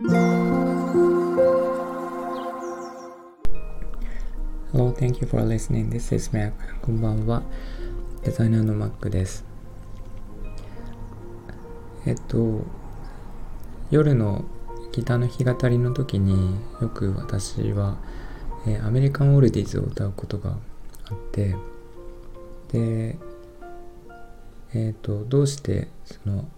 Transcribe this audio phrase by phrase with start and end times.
[0.00, 0.14] Hello,
[4.92, 5.90] thank you for listening.
[5.90, 6.52] This is Mac.
[6.82, 7.42] こんばんは。
[8.22, 9.44] デザイナーの Mac です。
[12.06, 12.64] えっと、
[13.90, 14.44] 夜の
[14.92, 17.98] ギターの弾き語りの時によく私は、
[18.68, 20.58] えー、アメリカンオールディーズを歌うことが
[21.10, 21.56] あって
[22.68, 23.18] で
[24.74, 26.48] えっ、とどうしてその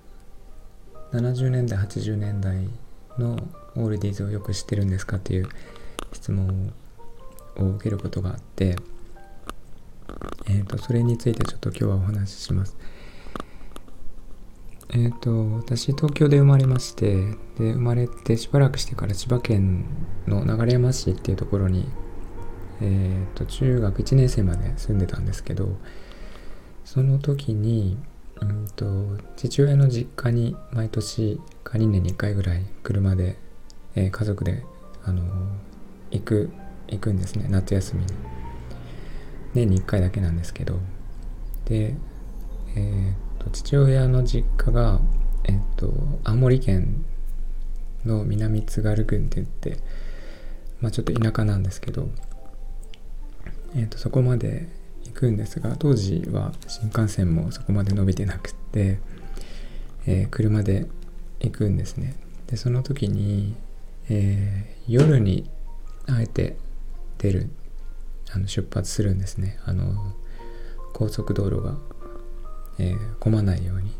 [1.12, 2.68] 70年代80年代
[3.20, 3.36] の
[3.76, 5.48] オールディーズをよく知ってるんですかっていう
[6.12, 6.72] 質問
[7.56, 8.76] を受けることがあって、
[10.48, 12.76] えーと、それについてちょっと今日はお話しします。
[14.92, 19.84] えっ、ー、と私東京で生まれましてで生まれてしばらくしてから千葉県
[20.26, 21.86] の流山市っていうところに、
[22.80, 25.76] えーと中学1年生まで住んでたんですけど
[26.84, 27.98] その時に
[28.40, 33.36] うんと父親の実家に毎年か2年に1回ぐらい車で、
[33.94, 34.64] えー、家族で、
[35.04, 36.50] あのー、行く
[36.88, 38.12] 行くんですね夏休みに。
[39.54, 40.78] 年に1回だけなんですけど。
[41.64, 41.96] で、
[42.76, 45.00] えーと、父親の実家が、
[45.44, 45.92] えーと、
[46.24, 47.04] 青森県
[48.04, 49.78] の南津軽郡って言って、
[50.80, 52.08] まあ、ちょっと田舎なんですけど、
[53.74, 54.68] えーとそこまで
[55.10, 59.00] 行くんですが当時は新幹線もそこまで伸びてなくて、
[60.06, 60.86] えー、車で
[61.40, 62.16] 行くんですね。
[62.46, 63.54] でその時に、
[64.08, 65.50] えー、夜に
[66.06, 66.56] あえて
[67.18, 67.50] 出る
[68.32, 69.58] あの出発するんですね。
[69.64, 70.14] あの
[70.92, 71.76] 高速道路が、
[72.78, 73.90] えー、混まないように。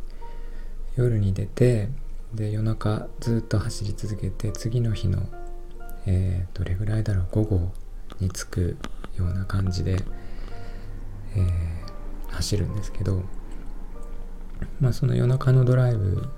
[0.97, 1.89] 夜に出て
[2.34, 5.22] で夜中ずっと走り続けて次の日の、
[6.06, 7.72] えー、どれぐらいだろう午後
[8.20, 8.77] に着く
[9.17, 9.97] ような感じで
[11.36, 13.23] えー、走るんですけど、
[14.81, 16.28] まあ、その夜中のドライブ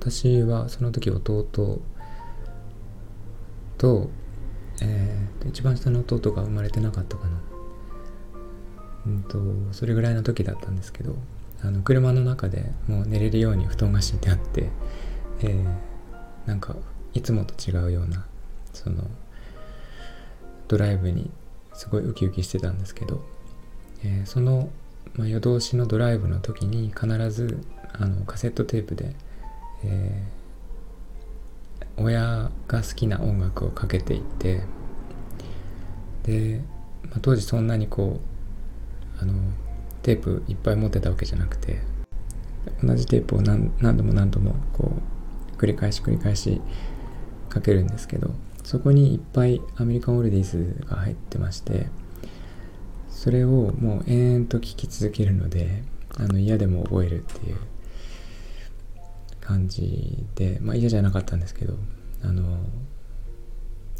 [0.00, 1.44] 私はその時弟
[3.76, 4.10] と、
[4.82, 7.40] えー、一番下の弟が生まれてなかったかな、
[9.06, 9.38] うんと、
[9.72, 11.16] それぐらいの時だったんですけど
[11.62, 14.70] あの車の中でもう寝れるように布団が敷いてあって、
[15.42, 16.76] えー、なんか
[17.12, 18.24] いつもと違うような
[18.72, 19.04] その
[20.68, 21.30] ドライブに
[21.74, 23.22] すごいウキウキしてたんですけど
[24.04, 24.70] えー、その、
[25.14, 27.58] まあ、夜通しのドライブの時に必ず
[27.92, 29.14] あのカセットテープで、
[29.84, 34.62] えー、親が好きな音楽をかけていて
[36.22, 36.62] で、
[37.04, 38.20] まあ、当時そんなにこ
[39.18, 39.34] うあの
[40.02, 41.80] テープいっぱい持ってたわけじゃなくて
[42.82, 44.92] 同じテープを何度も何度もこ
[45.54, 46.60] う繰り返し繰り返し
[47.48, 48.30] かけるんですけど
[48.64, 51.88] そこにいっぱいアメリカンオールディーズが入ってまして
[53.20, 55.82] それをもう延々と聞き続けるので
[56.16, 57.56] あの嫌でも覚えるっていう
[59.42, 61.74] 感じでまあ嫌じゃなかったんですけど
[62.24, 62.60] あの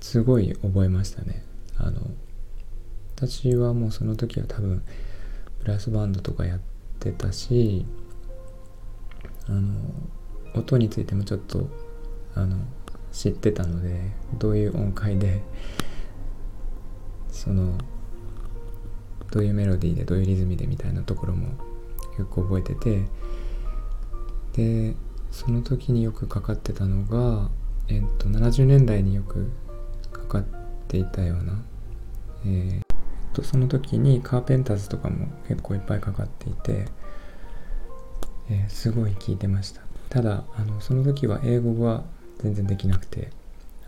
[0.00, 1.44] すごい覚えましたね。
[1.76, 2.00] あの
[3.14, 4.82] 私はもうその時は多分
[5.58, 6.60] ブラスバンドとかやっ
[6.98, 7.84] てたし
[9.48, 9.74] あの
[10.54, 11.68] 音についてもちょっと
[12.34, 12.56] あの
[13.12, 14.00] 知ってたので
[14.38, 15.42] どういう音階で
[17.28, 17.76] その
[19.30, 21.48] どういうメロディーでどういうリズムでみたいなところも
[22.16, 23.06] 結構覚えてて
[24.52, 24.94] で
[25.30, 27.48] その時によくかかってたのが、
[27.88, 29.50] えっと、70年代によく
[30.12, 30.44] かかっ
[30.88, 31.62] ていたような、
[32.44, 36.86] えー、とその時にカーペンターズとかも結構いっぱいかかっていて、
[38.50, 39.82] えー、すごい聴いてました。
[40.08, 42.02] ただあのその時は英語は
[42.38, 43.30] 全然できなくて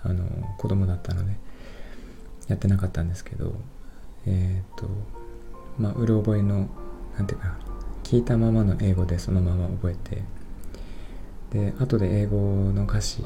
[0.04, 0.24] あの
[0.58, 1.36] 子供だったので
[2.46, 3.54] やってなかったんですけど
[4.26, 4.86] えっ、と
[5.78, 6.68] まあ、うる覚えの
[7.16, 7.56] 何ていうか
[8.04, 10.22] 聞いたままの英語でそのまま覚えて
[11.50, 12.36] で後で英語
[12.72, 13.22] の歌詞、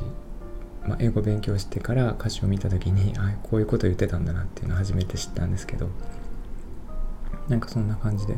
[0.87, 5.89] まあ、英語勉強してから歌詞を見た時にあこういうこと言ってたんだなっていうのを初めて知ったんですけど
[7.49, 8.37] なんかそんな感じで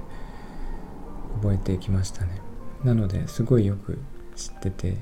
[1.40, 2.40] 覚えてきましたね。
[2.84, 3.98] なのですごいよく
[4.36, 4.96] 知ってて、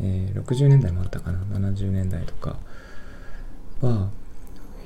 [0.00, 2.56] えー、60年代もあったかな？70年代とか
[3.80, 4.10] は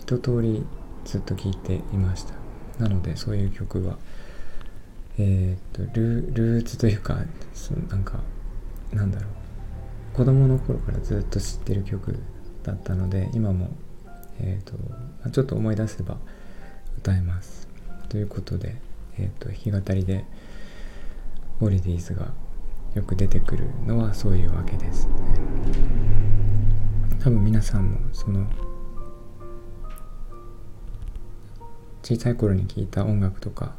[0.00, 0.64] 一通り
[1.04, 2.34] ずっと聴いていました。
[2.80, 3.98] なのでそういう曲は
[5.18, 7.18] えー、っとルルーツというか
[7.52, 8.20] そなんか
[8.92, 9.26] なんだろ
[10.14, 12.18] う子供の頃からずっと知ってる曲
[12.62, 13.68] だったので今も、
[14.40, 14.74] えーと
[15.24, 16.16] ま、ちょっと思い出せば
[16.98, 17.68] 歌えます。
[18.08, 18.76] ということで、
[19.18, 20.24] えーと、弾き語りで
[21.60, 22.32] オリディーズが
[22.94, 25.12] よく出てくるのはそういうわけですね。
[27.20, 28.46] 多分皆さんもその
[32.10, 33.76] 小さい頃に聴いた音楽とか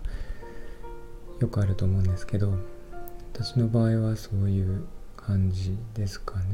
[1.42, 2.54] よくあると思うんですけど
[3.34, 4.86] 私の場合はそういう
[5.18, 6.46] 感じですかね。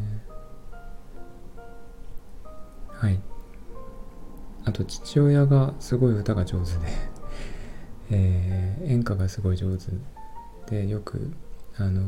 [2.90, 3.20] はい。
[4.66, 6.80] あと父親がすごい歌が上手で
[8.10, 9.92] えー、演歌がすごい上手
[10.66, 11.32] でよく
[11.78, 12.02] あの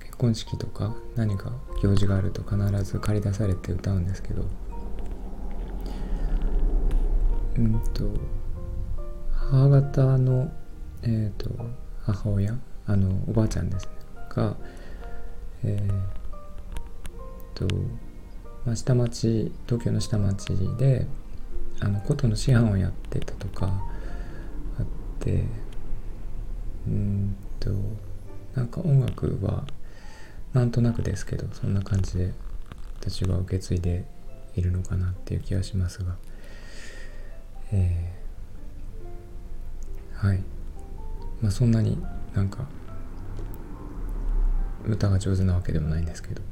[0.00, 4.44] 結婚式とか何か行事があると必ず借り出されて歌うんですけど
[7.58, 8.04] うんと
[9.32, 10.50] 母方の
[11.02, 11.50] え、ー、と
[12.04, 12.56] 母親
[12.86, 13.92] あのおばあちゃんですね。
[14.30, 14.56] が
[15.64, 17.74] え、ー、と、
[18.64, 20.46] まあ、下町東京の下町
[20.76, 21.06] で
[21.80, 23.66] あの琴の師範をやってたとか
[24.78, 24.86] あっ
[25.18, 25.44] て
[26.86, 27.70] うんと
[28.54, 29.64] なんか音楽は
[30.52, 32.32] なんとなくですけどそんな感じで
[33.00, 34.04] 私は受け継いで
[34.54, 36.16] いるのかなっていう気がしますが。
[37.72, 40.42] えー、はい。
[41.40, 41.98] まあそんなに
[42.34, 42.66] なんか
[44.86, 46.42] 歌が上手なわけでもないんですけど。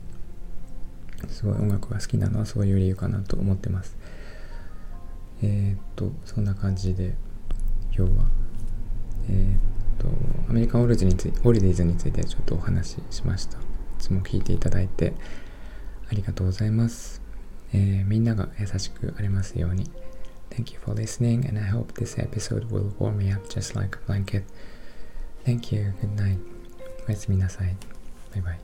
[1.29, 3.97] すごい音楽が好きなのはそういう理由かなと思ってます。
[5.43, 7.15] えー、っとそんな感じで
[7.97, 8.25] 今日は
[9.29, 9.59] えー、っ
[9.99, 10.09] と
[10.51, 13.59] アメリカンオルジについホリディーズについてちょっとお話ししました。
[13.59, 13.61] い
[13.99, 15.15] つも聞いていただいて
[16.11, 17.23] ありがとうございます、
[17.73, 19.91] えー、みんなが優しくありますように。
[20.50, 24.00] Thank you for listening and I hope this episode will warm me up just like a
[24.00, 24.44] blanket
[25.46, 26.40] Thank you, good night
[27.08, 27.76] おやすみなさい
[28.32, 28.60] バイバイ